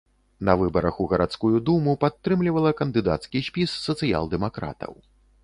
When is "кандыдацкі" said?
2.81-3.43